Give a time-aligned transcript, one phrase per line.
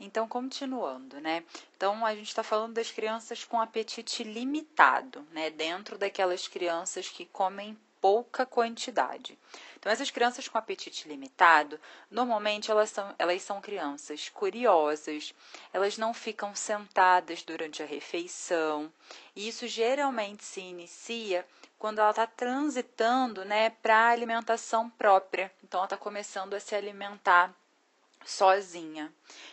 [0.00, 1.44] Então, continuando, né?
[1.76, 5.50] Então, a gente está falando das crianças com apetite limitado, né?
[5.50, 9.38] Dentro daquelas crianças que comem pouca quantidade.
[9.78, 11.78] Então, essas crianças com apetite limitado,
[12.10, 15.34] normalmente elas são, elas são crianças curiosas,
[15.72, 18.90] elas não ficam sentadas durante a refeição,
[19.36, 21.46] e isso geralmente se inicia
[21.78, 25.52] quando ela está transitando né, para a alimentação própria.
[25.62, 27.54] Então, ela está começando a se alimentar
[28.24, 29.12] sozinha.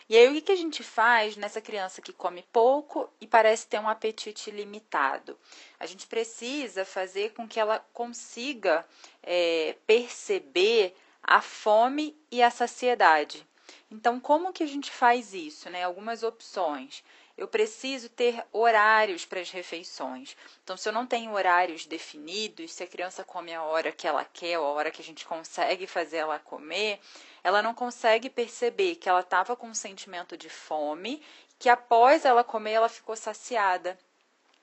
[0.10, 3.80] E aí, o que, a gente faz nessa criança que come pouco e parece ter
[3.80, 5.38] um apetite limitado?
[5.80, 8.86] A gente precisa fazer com que ela consiga
[9.23, 13.45] é, perceber a fome e a saciedade.
[13.92, 15.70] Então, como que a gente faz isso?
[15.70, 15.84] Né?
[15.84, 17.04] Algumas opções
[17.38, 20.36] eu preciso ter horários para as refeições.
[20.64, 24.26] Então, se eu não tenho horários definidos, se a criança come a hora que ela
[24.26, 27.00] quer, a hora que a gente consegue fazer ela comer,
[27.44, 31.22] ela não consegue perceber que ela estava com um sentimento de fome,
[31.59, 33.97] que após ela comer ela ficou saciada.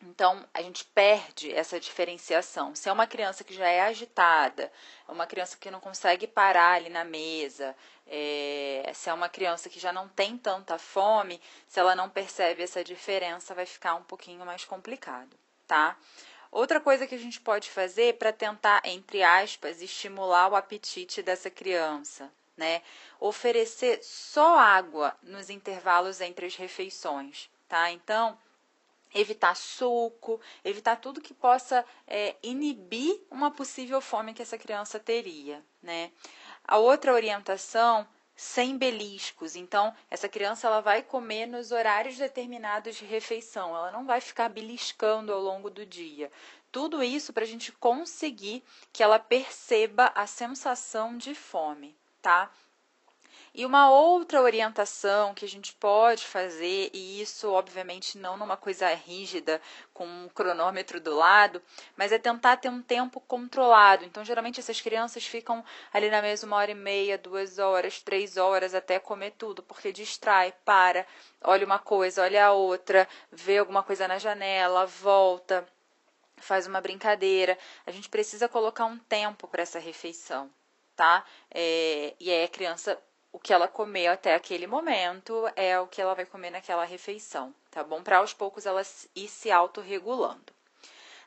[0.04, 2.74] Então, a gente perde essa diferenciação.
[2.74, 4.70] Se é uma criança que já é agitada,
[5.08, 7.74] é uma criança que não consegue parar ali na mesa,
[8.06, 12.62] é, se é uma criança que já não tem tanta fome, se ela não percebe
[12.62, 15.96] essa diferença, vai ficar um pouquinho mais complicado, tá?
[16.52, 21.50] Outra coisa que a gente pode fazer para tentar, entre aspas, estimular o apetite dessa
[21.50, 22.82] criança, né?
[23.18, 27.90] Oferecer só água nos intervalos entre as refeições, tá?
[27.90, 28.38] Então,
[29.14, 35.64] evitar suco, evitar tudo que possa é, inibir uma possível fome que essa criança teria,
[35.82, 36.10] né?
[36.66, 38.06] A outra orientação
[38.36, 39.54] sem beliscos.
[39.54, 43.74] Então, essa criança ela vai comer nos horários determinados de refeição.
[43.76, 46.30] Ela não vai ficar beliscando ao longo do dia.
[46.72, 52.50] Tudo isso para a gente conseguir que ela perceba a sensação de fome, tá?
[53.54, 58.92] E uma outra orientação que a gente pode fazer, e isso obviamente não numa coisa
[58.92, 59.60] rígida,
[59.92, 61.62] com um cronômetro do lado,
[61.96, 64.04] mas é tentar ter um tempo controlado.
[64.04, 68.36] Então, geralmente essas crianças ficam ali na mesa uma hora e meia, duas horas, três
[68.36, 71.06] horas até comer tudo, porque distrai, para,
[71.40, 75.64] olha uma coisa, olha a outra, vê alguma coisa na janela, volta,
[76.38, 77.56] faz uma brincadeira.
[77.86, 80.50] A gente precisa colocar um tempo para essa refeição,
[80.96, 81.24] tá?
[81.52, 83.00] É, e aí a criança
[83.34, 87.52] o que ela comeu até aquele momento é o que ela vai comer naquela refeição,
[87.68, 88.00] tá bom?
[88.00, 88.80] Para aos poucos ela
[89.12, 90.52] ir se autorregulando.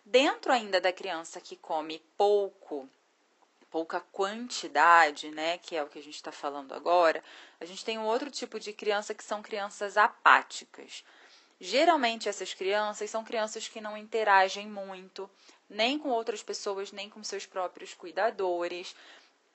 [0.06, 2.90] Dentro ainda da criança que come pouco,
[3.70, 7.22] pouca quantidade, né, que é o que a gente está falando agora,
[7.60, 11.04] a gente tem um outro tipo de criança que são crianças apáticas.
[11.60, 15.30] Geralmente essas crianças são crianças que não interagem muito,
[15.70, 18.96] nem com outras pessoas, nem com seus próprios cuidadores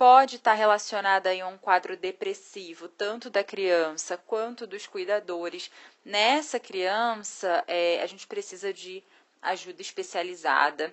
[0.03, 5.71] pode estar relacionada a um quadro depressivo, tanto da criança quanto dos cuidadores.
[6.05, 9.01] Nessa criança, é, a gente precisa de
[9.41, 10.93] ajuda especializada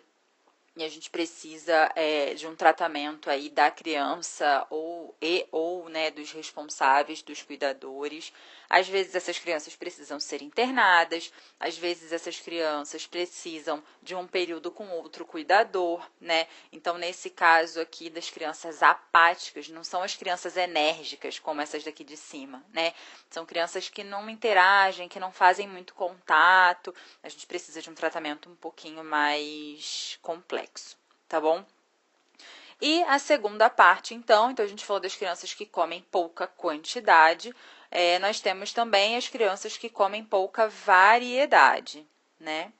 [0.80, 6.10] e a gente precisa é, de um tratamento aí da criança ou e ou né
[6.10, 8.32] dos responsáveis dos cuidadores.
[8.70, 14.72] Às vezes essas crianças precisam ser internadas às vezes essas crianças precisam de um período
[14.72, 16.48] com outro cuidador né?
[16.72, 22.06] Então nesse caso aqui das crianças apáticas não são as crianças enérgicas como essas daqui
[22.06, 22.94] de cima né?
[23.30, 26.96] São crianças que não interagem que não fazem muito contato.
[27.22, 30.69] A gente precisa de um tratamento um pouquinho mais complexo
[31.28, 31.64] tá bom?
[32.82, 37.54] E a segunda parte, então, então a gente falou das crianças que comem pouca quantidade,
[37.92, 42.08] é, nós temos também as crianças que comem pouca variedade,
[42.40, 42.72] né?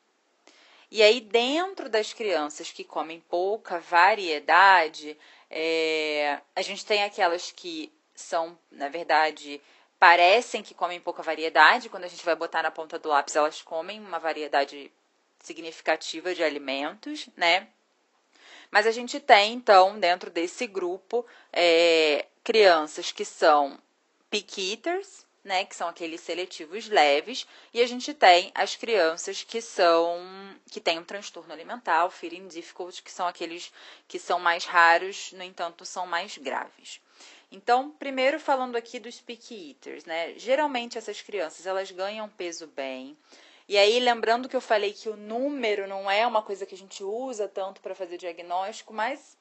[0.92, 5.18] E aí, dentro das crianças que comem pouca variedade,
[5.50, 9.62] é, a gente tem aquelas que são, na verdade,
[10.00, 13.62] parecem que comem pouca variedade, quando a gente vai botar na ponta do lápis, elas
[13.62, 14.92] comem uma variedade
[15.40, 17.68] significativa de alimentos, né?
[18.72, 23.80] Mas a gente tem, então, dentro desse grupo, é, crianças que são
[24.30, 29.62] pick eaters, né, que são aqueles seletivos leves, e a gente tem as crianças que
[29.62, 30.20] são
[30.70, 33.72] que têm um transtorno alimentar, o feeding difficult, que são aqueles
[34.08, 37.02] que são mais raros, no entanto, são mais graves.
[37.52, 40.38] Então, primeiro falando aqui dos pick eaters, né?
[40.38, 43.18] Geralmente essas crianças, elas ganham peso bem,
[43.70, 46.78] e aí, lembrando que eu falei que o número não é uma coisa que a
[46.78, 49.38] gente usa tanto para fazer diagnóstico, mas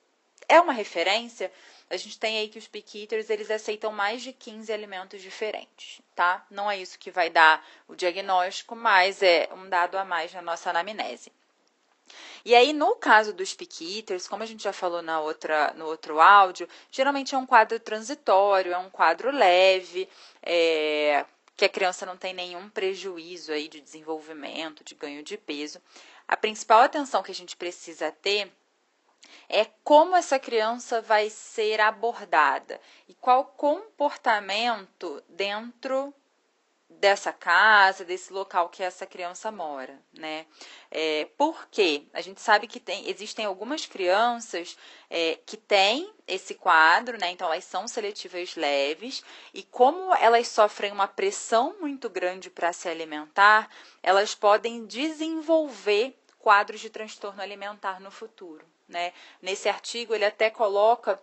[0.46, 1.50] é uma referência.
[1.88, 6.02] A gente tem aí que os pick eaters, eles aceitam mais de 15 alimentos diferentes,
[6.14, 6.44] tá?
[6.50, 10.42] Não é isso que vai dar o diagnóstico, mas é um dado a mais na
[10.42, 11.32] nossa anamnese.
[12.44, 15.86] E aí, no caso dos pick eaters, como a gente já falou na outra, no
[15.86, 20.06] outro áudio, geralmente é um quadro transitório, é um quadro leve,
[20.42, 21.24] é,
[21.58, 25.82] que a criança não tem nenhum prejuízo aí de desenvolvimento, de ganho de peso.
[26.28, 28.52] A principal atenção que a gente precisa ter
[29.48, 36.14] é como essa criança vai ser abordada e qual comportamento dentro
[36.88, 40.46] dessa casa, desse local que essa criança mora, né?
[40.90, 44.76] É, porque a gente sabe que tem, existem algumas crianças
[45.10, 47.30] é, que têm esse quadro, né?
[47.30, 52.88] Então elas são seletivas leves e como elas sofrem uma pressão muito grande para se
[52.88, 53.68] alimentar,
[54.02, 59.12] elas podem desenvolver quadros de transtorno alimentar no futuro, né?
[59.42, 61.20] Nesse artigo ele até coloca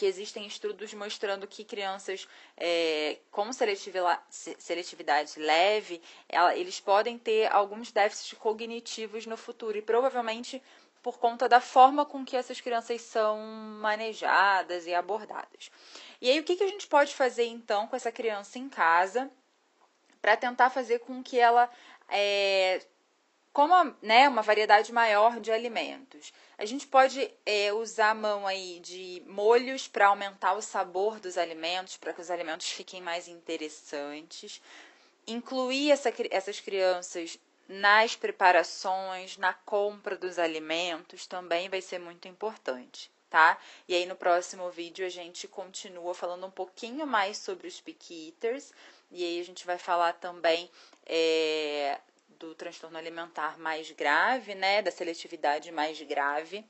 [0.00, 2.26] que existem estudos mostrando que crianças
[2.56, 10.62] é, com seletividade leve, ela, eles podem ter alguns déficits cognitivos no futuro e provavelmente
[11.02, 13.36] por conta da forma com que essas crianças são
[13.78, 15.70] manejadas e abordadas.
[16.18, 19.30] E aí, o que, que a gente pode fazer então com essa criança em casa
[20.22, 21.68] para tentar fazer com que ela
[22.08, 22.80] é,
[23.52, 26.32] como né, uma variedade maior de alimentos.
[26.56, 31.36] A gente pode é, usar a mão aí de molhos para aumentar o sabor dos
[31.36, 34.62] alimentos, para que os alimentos fiquem mais interessantes.
[35.26, 37.38] Incluir essa, essas crianças
[37.68, 43.56] nas preparações, na compra dos alimentos também vai ser muito importante, tá?
[43.86, 48.26] E aí no próximo vídeo a gente continua falando um pouquinho mais sobre os picky
[48.26, 48.72] eaters,
[49.10, 50.68] e aí a gente vai falar também
[51.06, 52.00] é,
[52.40, 56.64] do transtorno alimentar mais grave, né, da seletividade mais grave,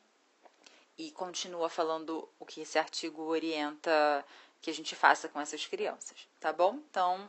[0.98, 4.24] e continua falando o que esse artigo orienta
[4.60, 6.80] que a gente faça com essas crianças, tá bom?
[6.90, 7.26] Então,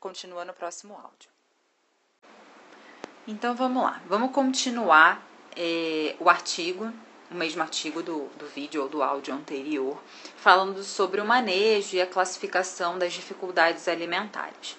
[0.00, 1.28] continua no próximo áudio.
[3.26, 4.00] Então, vamos lá.
[4.06, 5.26] Vamos continuar
[5.56, 6.90] é, o artigo,
[7.30, 10.00] o mesmo artigo do, do vídeo ou do áudio anterior,
[10.36, 14.76] falando sobre o manejo e a classificação das dificuldades alimentares.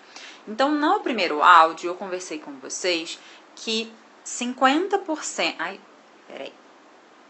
[0.48, 3.20] Então, no primeiro áudio, eu conversei com vocês
[3.56, 3.92] que
[4.26, 5.56] 50%.
[5.58, 5.80] Ai,
[6.28, 6.54] peraí.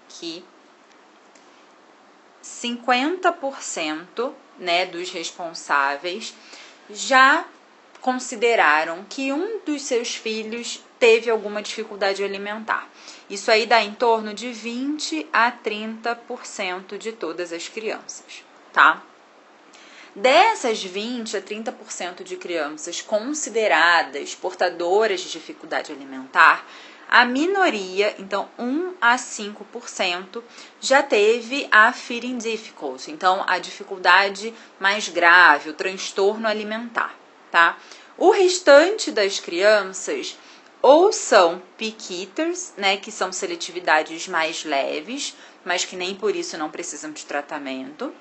[0.10, 0.44] Que
[2.44, 6.34] 50% né, dos responsáveis
[6.90, 7.46] já
[8.02, 12.88] consideraram que um dos seus filhos teve alguma dificuldade alimentar.
[13.30, 19.02] Isso aí dá em torno de 20 a 30% de todas as crianças, tá?
[20.16, 26.66] Dessas 20 a 30% de crianças consideradas portadoras de dificuldade alimentar,
[27.10, 30.42] a minoria, então 1 a 5%,
[30.80, 37.14] já teve a feeding difficulty, então a dificuldade mais grave, o transtorno alimentar,
[37.52, 37.78] tá?
[38.18, 40.38] O restante das crianças
[40.82, 45.36] ou são pick eaters, né, que são seletividades mais leves,
[45.66, 48.14] mas que nem por isso não precisam de tratamento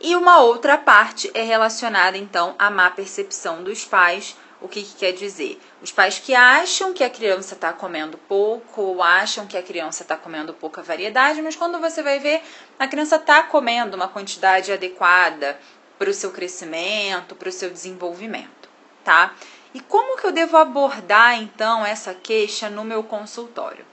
[0.00, 4.36] e uma outra parte é relacionada então à má percepção dos pais.
[4.60, 5.60] O que, que quer dizer?
[5.82, 10.02] Os pais que acham que a criança está comendo pouco ou acham que a criança
[10.02, 12.42] está comendo pouca variedade, mas quando você vai ver,
[12.78, 15.58] a criança está comendo uma quantidade adequada
[15.98, 18.68] para o seu crescimento, para o seu desenvolvimento,
[19.04, 19.34] tá?
[19.74, 23.84] E como que eu devo abordar então essa queixa no meu consultório?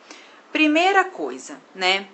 [0.51, 2.07] Primeira coisa, né?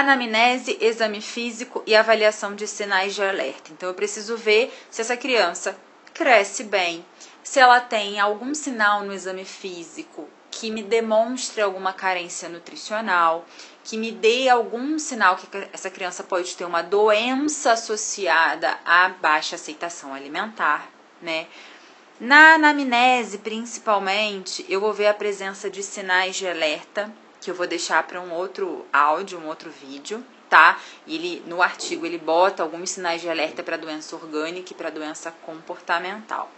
[0.00, 3.72] Anamnese, exame físico e avaliação de sinais de alerta.
[3.72, 5.76] Então, eu preciso ver se essa criança
[6.14, 7.04] cresce bem,
[7.42, 13.44] se ela tem algum sinal no exame físico que me demonstre alguma carência nutricional,
[13.82, 19.56] que me dê algum sinal que essa criança pode ter uma doença associada à baixa
[19.56, 20.88] aceitação alimentar,
[21.20, 21.46] né?
[22.20, 27.66] Na anamnese, principalmente, eu vou ver a presença de sinais de alerta, que eu vou
[27.66, 30.78] deixar para um outro áudio, um outro vídeo, tá?
[31.06, 35.30] Ele no artigo ele bota alguns sinais de alerta para doença orgânica e para doença
[35.42, 36.50] comportamental.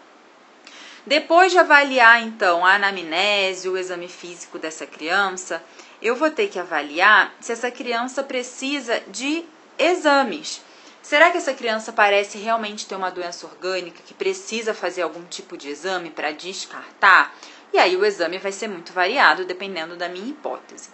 [1.07, 5.63] Depois de avaliar então a anamnese, o exame físico dessa criança,
[6.01, 9.45] eu vou ter que avaliar se essa criança precisa de
[9.79, 10.63] exames.
[11.03, 15.55] Será que essa criança parece realmente ter uma doença orgânica que precisa fazer algum tipo
[15.55, 17.35] de exame para descartar?
[17.75, 20.91] E aí o exame vai ser muito variado dependendo da minha hipótese.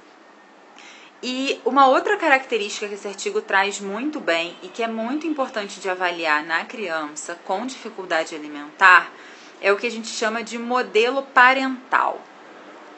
[1.22, 5.78] E uma outra característica que esse artigo traz muito bem e que é muito importante
[5.78, 9.12] de avaliar na criança com dificuldade alimentar
[9.60, 12.18] é o que a gente chama de modelo parental,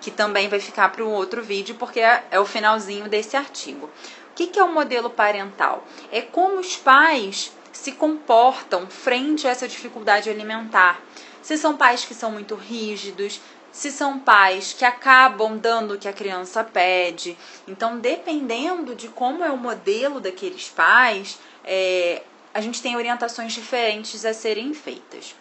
[0.01, 3.87] que também vai ficar para um outro vídeo porque é, é o finalzinho desse artigo.
[4.31, 5.85] O que, que é o modelo parental?
[6.13, 11.01] É como os pais se comportam frente a essa dificuldade alimentar.
[11.43, 13.41] Se são pais que são muito rígidos,
[13.73, 17.37] se são pais que acabam dando o que a criança pede.
[17.67, 24.25] Então, dependendo de como é o modelo daqueles pais, é, a gente tem orientações diferentes
[24.25, 25.35] a serem feitas.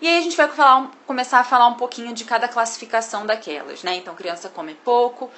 [0.00, 3.82] E aí a gente vai falar, começar a falar um pouquinho de cada classificação daquelas,
[3.82, 3.96] né?
[3.96, 5.30] Então, criança come pouco,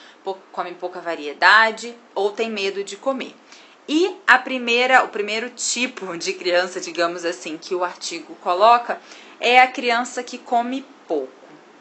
[0.52, 3.34] come pouca variedade ou tem medo de comer.
[3.88, 9.00] E a primeira, o primeiro tipo de criança, digamos assim, que o artigo coloca
[9.40, 11.32] é a criança que come pouco,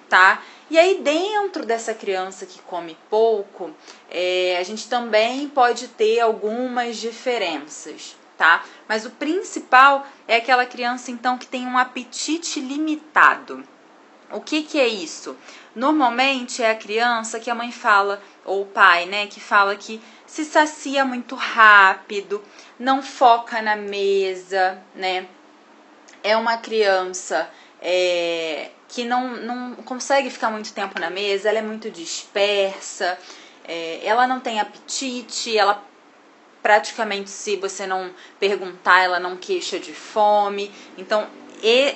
[0.09, 0.41] tá?
[0.69, 3.71] E aí, dentro dessa criança que come pouco,
[4.09, 8.63] é, a gente também pode ter algumas diferenças tá?
[8.87, 13.61] Mas o principal é aquela criança então que tem um apetite limitado.
[14.31, 15.35] O que, que é isso?
[15.75, 20.01] Normalmente é a criança que a mãe fala, ou o pai, né, que fala que
[20.25, 22.41] se sacia muito rápido,
[22.79, 25.27] não foca na mesa, né?
[26.23, 27.49] É uma criança
[27.81, 33.17] é, que não, não consegue ficar muito tempo na mesa, ela é muito dispersa,
[33.63, 35.86] é, ela não tem apetite, ela
[36.62, 40.72] praticamente se você não perguntar, ela não queixa de fome.
[40.98, 41.27] Então,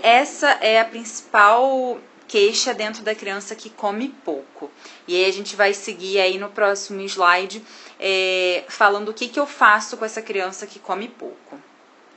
[0.04, 4.72] essa é a principal queixa dentro da criança que come pouco.
[5.08, 7.64] E aí a gente vai seguir aí no próximo slide
[8.00, 11.60] é, falando o que, que eu faço com essa criança que come pouco.